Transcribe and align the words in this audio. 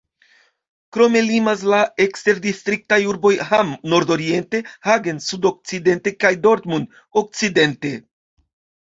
Krome 0.95 1.19
limas 1.25 1.65
la 1.71 1.81
eksterdistriktaj 2.05 2.97
urboj 3.11 3.33
Hamm 3.49 3.75
nordoriente, 3.93 4.61
Hagen 4.87 5.19
sudokcidente 5.27 6.13
kaj 6.25 6.31
Dortmund 6.47 6.97
okcidente. 7.23 7.93